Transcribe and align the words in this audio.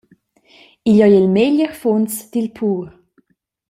Igl 0.91 1.03
ei 1.05 1.15
il 1.21 1.29
meglier 1.35 1.73
funs 1.81 2.13
dil 2.31 2.49
pur. 2.57 2.85